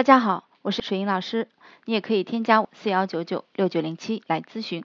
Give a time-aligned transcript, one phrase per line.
[0.00, 1.46] 大家好，我是水英老师，
[1.84, 4.82] 你也可以添加四幺九九六九零七来咨询。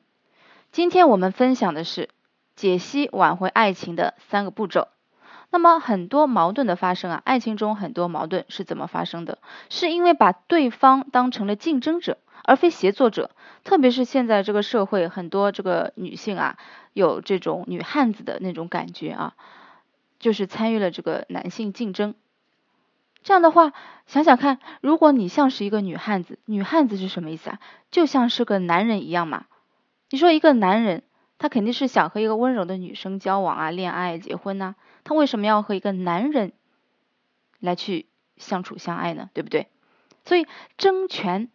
[0.74, 2.10] 今天我们分享的是
[2.58, 4.90] 解析挽回爱情的三个步骤。
[5.52, 9.38] 那么很多矛盾的发生啊，爱情中很多矛盾是怎么发生的？
[9.70, 13.32] 是因为把对方当成了竞争者，而非协作者。
[13.64, 16.58] 特别是现在这个社会，很多这个女性啊，
[16.92, 19.36] 有这种女汉子的那种感觉啊，
[20.20, 22.16] 就是参与了这个男性竞争。
[23.26, 23.74] 这样的话，
[24.06, 27.60] 想想看，如果你像是一个女汉子，女汉子是什么意思啊？
[27.90, 29.46] 就像是个男人一样嘛。
[30.12, 31.02] 你说一个男人，
[31.40, 34.76] 他肯定是想和一个温柔的女生交往啊、恋爱、结婚呐。
[35.04, 36.54] 他为什么要和一个男人
[37.60, 38.06] 来去
[38.38, 39.32] 相处相爱呢？
[39.34, 39.70] 对不对？
[40.24, 40.46] 所以
[40.78, 41.50] 争权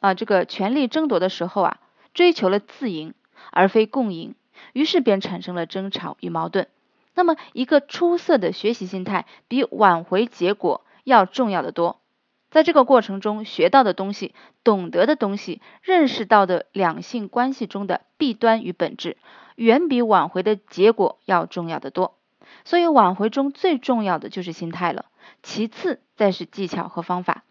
[0.00, 1.80] 啊，这个权力争夺的时候啊，
[2.14, 3.12] 追求了自赢
[3.52, 4.34] 而非共赢，
[4.72, 6.68] 于是便产生了争吵与矛盾。
[7.14, 10.82] 那么，一个出色的学习心态比挽回结果。
[11.04, 12.00] 要重要的多，
[12.50, 19.16] 在这个过程中学到的东西、懂得的东西、认识到的两性关系中的弊端与本质，
[19.56, 22.16] 远比挽回的结果要重要的多。
[22.64, 25.06] 所以挽回中最重要的就是心态了，
[25.42, 27.44] 其次再是技巧和方法。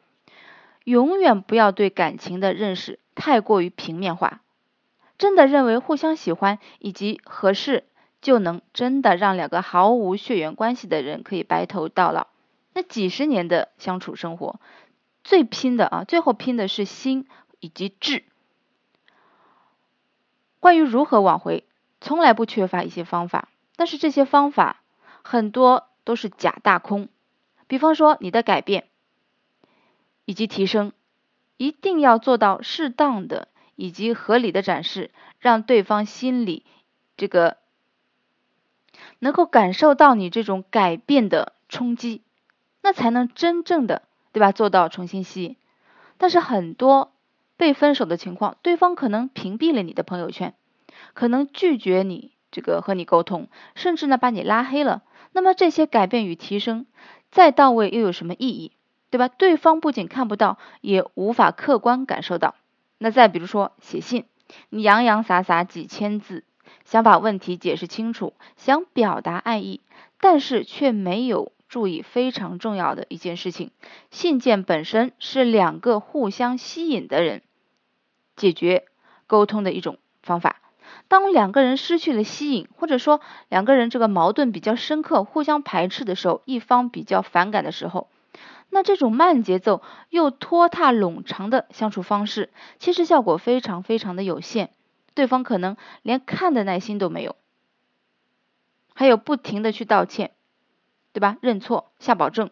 [0.83, 4.41] 永远不要对感情的认识太过于平面化，
[5.17, 7.85] 真的认为互相喜欢以及合适
[8.21, 12.27] 就能真的让两个毫无血缘关系的人可以白头到老。
[12.79, 14.61] 那几十年的相处生活，
[15.25, 17.27] 最拼的啊，最后拼的是心
[17.59, 18.23] 以及智。
[20.61, 21.65] 关于如何挽回，
[21.99, 24.81] 从来不缺乏一些方法，但是这些方法
[25.23, 27.09] 很多都是假大空。
[27.67, 28.87] 比方说，你的改变
[30.23, 30.93] 以及提升，
[31.57, 36.65] 一定要做到适当的以及合理的展示，让对方心里
[37.17, 37.57] 这个
[39.19, 42.21] 能够感受到你这种改变的冲击。
[42.81, 44.51] 那才能真正的，对吧？
[44.51, 45.55] 做到重新吸引。
[46.17, 47.11] 但是很多
[47.57, 50.53] 被分手的情况，对方可能屏蔽了你的朋友圈，
[51.13, 55.03] 可能拒绝你这个和你沟通，甚至呢把你拉黑了。
[55.31, 56.85] 那么这些改变与提升
[57.29, 58.71] 再到位又有什么意义？
[59.11, 59.27] 对吧？
[59.27, 62.55] 对方不仅看不到，也无法客观感受到。
[62.97, 64.25] 那再比如说写信，
[64.69, 66.43] 你洋洋洒洒几千字，
[66.85, 69.81] 想把问题解释清楚，想表达爱意，
[70.19, 71.51] 但是却没有。
[71.69, 73.71] 注意非常重要的一件事情，
[74.09, 77.43] 信件本身是两个互相吸引的人
[78.35, 78.85] 解决
[79.27, 80.61] 沟通的一种方法。
[81.07, 88.09] 当两个人失去了吸引，或者说两个人这个矛盾比较深刻、互相排斥的时候，一方比较反感的时候，
[88.71, 94.71] 那这种慢节奏又拖沓冗长的相处方式，其实效果非常非常的有限，
[95.13, 97.35] 对方可能连看的耐心都没有，
[98.95, 100.31] 还有不停的去道歉。
[101.13, 101.37] 对吧？
[101.41, 102.49] 认错、下保证，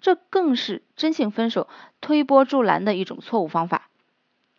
[0.00, 1.68] 这更是真性分手、
[2.00, 3.88] 推波助澜的一种错误方法。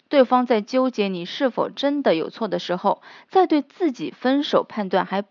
[0.07, 5.25] 对方在纠结你是否真的有错的时候，在对自己分手判断还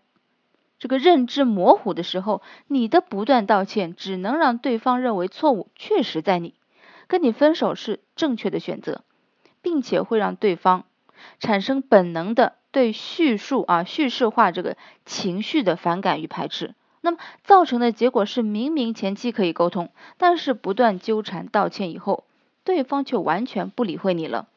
[0.77, 6.53] 这个认知模糊的时候，你的不断道歉只能让对方认为错误确实在你，
[7.07, 9.03] 跟你分手是正确的选择，
[9.61, 10.83] 并且会让对方
[11.39, 14.75] 产生本能的对叙述啊叙事化这个
[15.05, 16.75] 情绪的反感与排斥。
[17.05, 22.23] 那么造成的结果是，明明前期可以沟通，但是不断纠缠道歉以后，
[22.63, 24.47] 对方却完全不理会你了。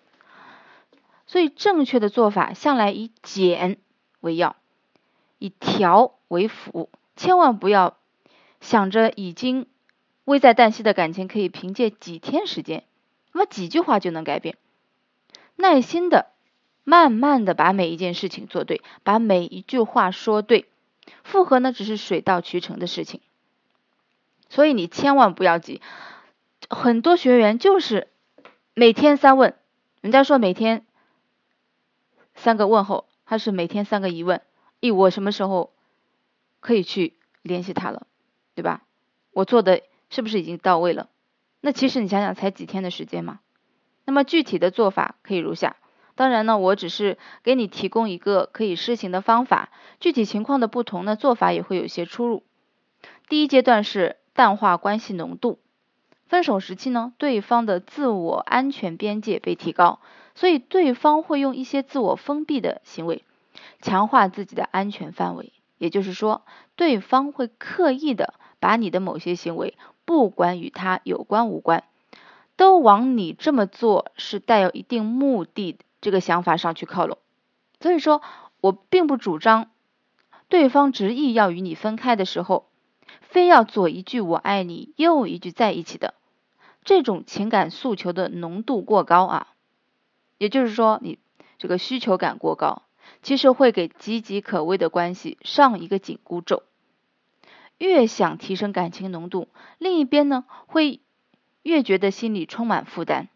[1.27, 3.77] 所以正确的做法向来以简
[4.21, 4.57] 为要，
[5.39, 7.99] 以调为辅，千万不要
[8.63, 9.67] 想着已经
[10.25, 12.83] 危在旦夕的感情可以凭借几天时间，
[13.35, 14.57] 那么几句话就能改变。
[15.55, 16.29] 耐心的、
[16.83, 20.65] 慢慢的把每一件事情做对，把每一句话说对。
[21.25, 23.21] 复合呢，只是水到渠成的事情，
[24.49, 25.81] 所以你千万不要急。
[26.71, 28.09] 很多学员就是
[28.75, 29.55] 每天三问，
[30.01, 30.85] 人家说每天
[32.35, 34.43] 三个问候，他是每天三个疑问：
[34.81, 35.73] 咦，我什么时候
[36.61, 38.07] 可以去联系他了，
[38.55, 38.83] 对吧？
[39.33, 41.09] 我做的是不是已经到位了？
[41.61, 43.41] 那其实你想想，才几天的时间嘛。
[44.05, 45.77] 那么具体的做法可以如下。
[46.19, 49.71] 当然呢，我只是给你提供一个可以施行的方法，
[50.01, 52.43] 具体情况的不同呢，做法也会有些出入。
[53.29, 55.61] 第一阶段是淡化关系浓度，
[56.27, 60.01] 分手时期呢，对方的自我安全边界被提高，
[60.35, 63.23] 所以对方会用一些自我封闭的行为，
[63.81, 65.53] 强化自己的安全范围。
[65.79, 66.43] 也就是说，
[66.75, 71.85] 对方会刻意的把你的某些行为，不管与他有关无关，
[72.57, 75.79] 都往你这么做是带有一定目的的。
[76.01, 77.19] 这个想法上去靠拢，
[77.81, 78.23] 所以说
[78.61, 79.71] 我并不主张
[80.49, 82.69] 对方执意要与你分开的时候，
[83.21, 86.15] 非要左一句我爱你，右一句在一起的。
[86.85, 89.49] 这种情感诉求的浓度过高啊，
[90.39, 91.19] 也就是说你
[91.59, 92.83] 这个需求感过高，
[93.23, 96.63] 其实会给岌岌可危的关系上一个紧箍咒。
[97.77, 99.49] 越想提升感情浓度，
[99.79, 101.01] 另一边呢会
[101.63, 103.29] 越觉得心里充满负担。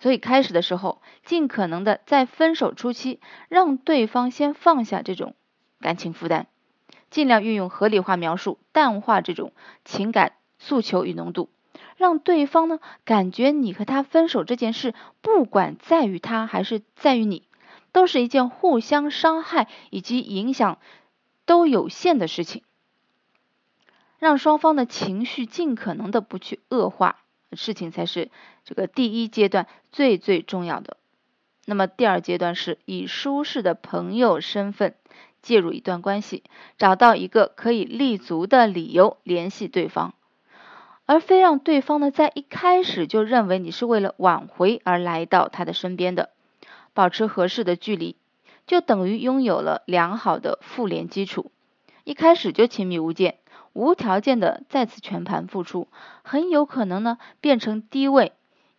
[0.00, 5.34] 所以开始的时候，尽可能的在分手初期，让对方先放下这种
[5.80, 6.46] 感情负担，
[7.10, 9.52] 尽量运用合理化描述，淡化这种
[9.84, 11.50] 情感诉求与浓度，
[11.96, 17.42] 让对方呢感觉你和他分手这件事，不管在于他还是在于你，
[17.90, 20.78] 都是一件互相伤害以及影响
[21.44, 22.62] 都有限的事情，
[24.18, 27.24] 让双方的情绪尽可能的不去恶化。
[27.52, 28.30] 事情才是
[28.64, 30.96] 这个第一阶段最最重要的。
[31.64, 34.94] 那么第二阶段是以舒适的朋友身份
[35.42, 36.42] 介入一段关系，
[36.78, 40.14] 找到一个可以立足的理由联系对方，
[41.06, 46.30] 而非让对方呢在一开始就认为你是为了挽回而来到他的身边的。
[46.94, 48.16] 保持合适的距离，
[48.66, 51.52] 就等于拥有了良好的复联基础。
[52.02, 53.38] 一开始就亲密无间。
[53.72, 55.88] 无条件的再次全盘付出，
[56.22, 58.32] 很有可能呢变成低位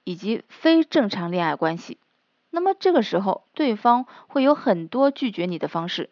[0.03, 1.97] 以及非正常恋爱关系。
[2.49, 6.09] 那么这个时候，对方会有很多拒绝你的方式，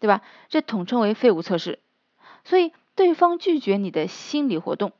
[0.00, 0.22] 对吧？
[0.48, 1.78] 这统称为废物测试。
[2.42, 4.92] 所以，对方拒绝你的心理活动，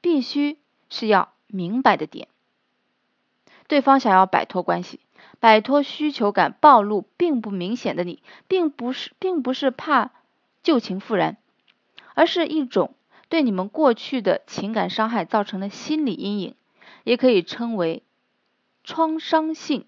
[0.00, 2.28] 必须是要明白的点。
[3.68, 5.00] 对方想要摆脱关系，
[5.38, 10.10] 摆脱需求感暴露并不明显的你，并不是，并不是怕
[10.62, 11.36] 旧情复燃。
[12.20, 12.92] 而是一种
[13.30, 16.54] 对你们过去的情感伤害造成的心理阴影，
[17.02, 18.02] 也可以称为
[18.84, 19.86] 创伤性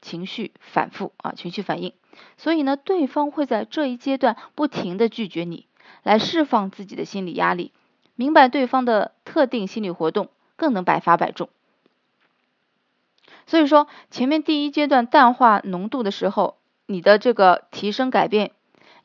[0.00, 1.92] 情绪反复啊，情绪反应。
[2.36, 5.66] 所以呢，对方会在这一阶段不停的拒绝你，
[6.04, 7.72] 来释放自己的心理压力。
[8.14, 11.48] 明白对方的特定心理活动，更能百发百中。
[13.48, 18.52] 所以说，前面第一阶段淡化浓度的时候，你的这个提升改变。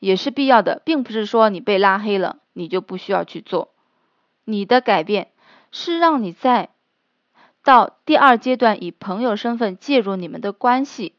[0.04, 3.70] 也是必要的，并不是说你被拉黑了，你就不需要去做。
[4.44, 5.30] 你的改变
[5.72, 6.68] 是让你在
[7.62, 11.14] 到第二阶段以朋友身份介入你们的关系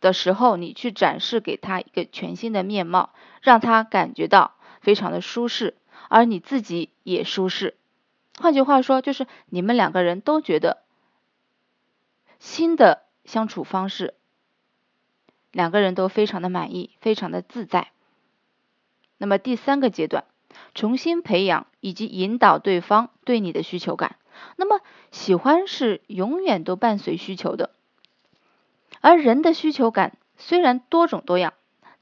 [0.00, 3.10] 的时候，你去展示给他一个全新的面貌，
[3.42, 5.76] 让他感觉到非常的舒适，
[6.08, 7.76] 而你自己也舒适。
[8.38, 10.78] 换句话说，就是你们两个人都觉得
[12.38, 14.14] 新的相处方式，
[15.52, 17.88] 两个人都非常的满意，非常的自在。
[19.20, 20.24] 那么第三个阶段，
[20.74, 24.16] 重新培养以及引导对方对你的需求感。
[24.56, 24.80] 那么
[25.10, 27.68] 喜欢是永远都伴随需求的，
[29.02, 31.52] 而人的需求感虽然多种多样，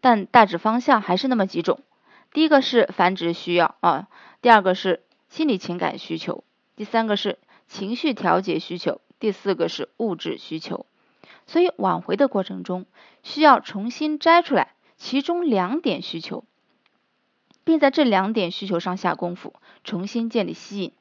[0.00, 1.80] 但大致方向还是那么几种。
[2.32, 4.06] 第一个是繁殖需要啊，
[4.40, 6.44] 第二个是心理情感需求，
[6.76, 10.86] 第三个是情绪调节需求，第四个是物质需求。
[11.48, 12.86] 所以挽回的过程中，
[13.24, 16.44] 需要重新摘出来其中两点需求。
[17.68, 19.52] 并在这两点需求上下功夫，
[19.84, 20.92] 重新建立吸引，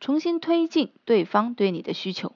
[0.00, 2.34] 重新推进对方对你的需求。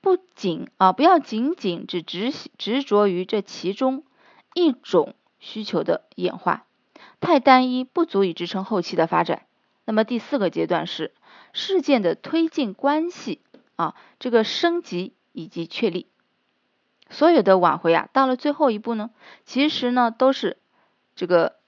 [0.00, 4.04] 不仅啊，不要仅仅只执执着于这其中
[4.54, 6.66] 一种需求的演化，
[7.18, 9.46] 太单一不足以支撑后期的发展。
[9.84, 11.12] 那么第四个阶段是
[11.52, 13.40] 事件的推进关系
[13.74, 16.06] 啊，这个升级以及确立。
[17.10, 19.10] 所有的挽回啊，到了最后一步呢，
[19.44, 20.58] 其实呢都是
[21.16, 21.58] 这个。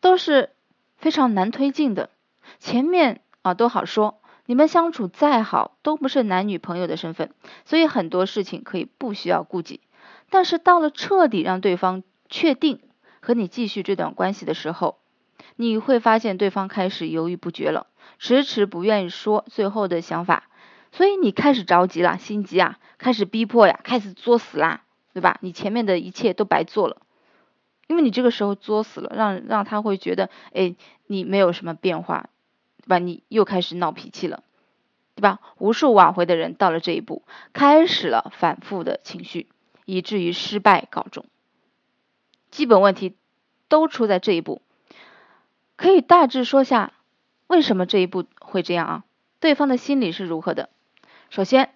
[0.00, 0.50] 都是
[0.96, 2.10] 非常难推进的，
[2.58, 7.32] 前面啊都好说，你们相处再好，都不是男女朋友的身份，
[7.64, 9.80] 所以很多事情可以不需要顾忌。
[10.30, 12.80] 但是到了彻底让对方确定
[13.20, 14.98] 和你继续这段关系的时候，
[15.56, 17.86] 你会发现对方开始犹豫不决了，
[18.18, 20.48] 迟迟不愿意说最后的想法，
[20.92, 25.38] 所以你开始着急了，心急啊，开始逼迫呀，开始作死啦，对吧？
[25.40, 26.98] 你前面的一切都白做了。
[27.86, 30.74] 因为你这个时候作死了，让让他会觉得，哎，
[31.06, 32.28] 你没有什么变化，
[32.82, 32.98] 对吧？
[32.98, 34.42] 你又开始闹脾气了，
[35.14, 35.40] 对吧？
[35.58, 39.48] 无数挽回的人到了这一步，开始了反复的情绪，
[39.84, 41.24] 以至于失败告终。
[42.50, 43.14] 基本问题
[43.68, 44.62] 都出在这一步，
[45.76, 46.92] 可以大致说下
[47.46, 49.04] 为什么这一步会这样啊？
[49.38, 50.70] 对方的心理是如何的？
[51.30, 51.70] 首先，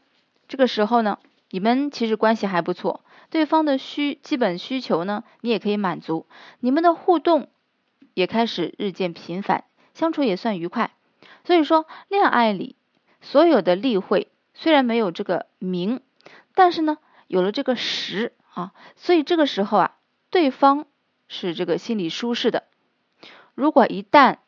[0.49, 1.19] 这个时候呢，
[1.51, 3.05] 你们其实关系还不错。
[3.31, 6.27] 对方的需基本需求呢，你也可以满足，
[6.59, 7.49] 你们的互动
[8.15, 10.91] 也开始日渐频繁，相处也算愉快。
[11.45, 12.77] 所以说，恋爱里
[13.21, 16.01] 所有的例会虽然没有这个名，
[16.55, 19.97] 但是呢，有了这个实啊，所以这个时候啊，
[20.31, 20.87] 对方
[21.29, 22.65] 是这个心里舒适的。
[23.55, 24.39] 如果一旦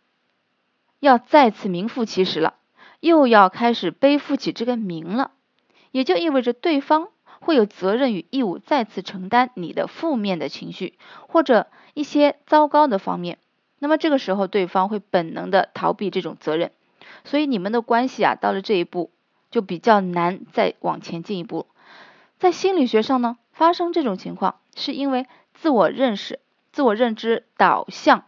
[0.99, 2.57] 要再次名副其实了，
[2.99, 5.31] 又要开始背负起这个名了，
[5.93, 7.09] 也就意味着对方
[7.43, 10.95] 会有责任与义务再次承担你的负面的情绪
[11.27, 13.39] 或者一些糟糕的方面。
[13.81, 16.71] 那么这个时候，对方会本能的逃避这种责任，
[17.25, 19.11] 所以你们的关系啊，到了这一步
[19.51, 21.67] 就比较难再往前进一步。
[22.39, 26.39] 在心理学上呢，发生这种情况是因为自我认识、
[26.71, 28.25] 自我认知导向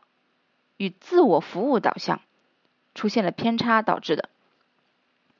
[0.76, 2.20] 与自我服务导向
[2.96, 4.28] 出现了偏差导致的。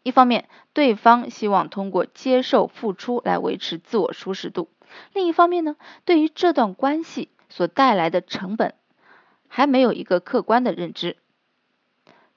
[0.05, 4.69] 一方面，对方希望通过接受付出来维持自我舒适度；
[5.13, 8.75] 另一方面呢，对于这段关系所带来的成本。
[9.49, 11.17] 还没有一个客观的认知，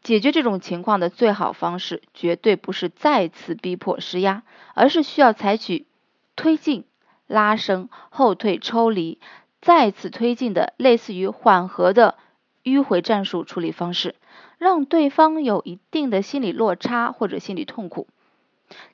[0.03, 4.43] 解决这种情况的最好方式，绝对不是再次逼迫施压，
[4.75, 5.87] 而是需要采取
[6.35, 6.85] 推进、
[7.25, 9.19] 拉伸、后退、抽离、
[9.61, 12.19] 再次推进的类似于缓和的
[12.63, 14.13] 迂回战术处理方式，
[14.57, 18.07] 让对方有一定的心理落差或者心理痛苦，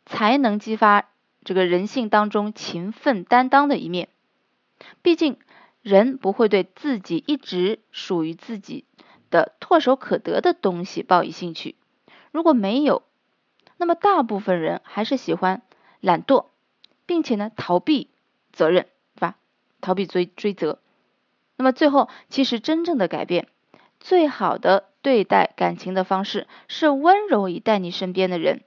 [0.06, 1.10] 才能激发
[1.44, 4.10] 这个人性当中勤奋担当的一面。
[5.02, 5.38] 毕竟。
[5.84, 8.86] 人不会对自己一直属于自己
[9.30, 11.76] 的唾手可得的东西抱以兴趣。
[12.32, 13.04] 如果没有，
[13.76, 15.62] 那么大部分人还是喜欢
[16.00, 16.46] 懒惰，
[17.06, 18.08] 并且呢逃避
[18.54, 19.36] 责任，对吧？
[19.82, 20.80] 逃避追追责。
[21.58, 23.50] 那么最后，其实真正的改变，
[24.00, 28.64] 最好的对待感情的方式是温柔以待你身边的人，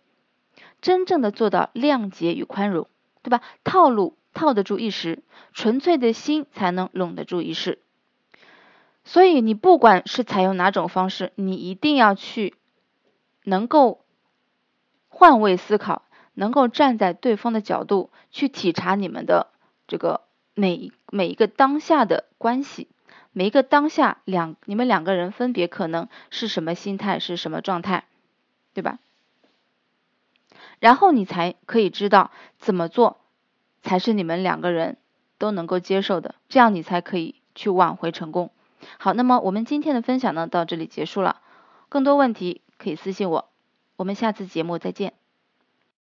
[0.81, 2.87] 真正的做到谅解与宽容，
[3.25, 3.43] 对吧？
[3.65, 4.17] 套路。
[4.39, 5.23] 套得住一时，
[5.55, 7.79] 纯粹的心才能拢得住一世。
[9.03, 12.55] 所以，你不管是采用哪种方式，你一定要去
[13.45, 14.05] 能够
[15.09, 16.03] 换位思考，
[16.35, 19.47] 能够站在对方的角度去体察你们的
[19.89, 20.21] 这个
[20.53, 22.89] 每每一个当下的关系，
[23.37, 28.05] 每一个当下两你们两个人分别可能是什么心态，是什么状态，
[28.73, 28.99] 对吧？
[30.81, 33.19] 然后你才可以知道怎么做。
[33.83, 34.97] 才是你们两个人
[35.37, 38.51] 都能够接受的，这样你才可以去挽回成功。
[38.97, 41.43] 好，那么我们今天的分享呢到这里结束了，
[41.91, 43.49] 更多问题可以私信我，
[43.97, 45.13] 我们下次节目再见。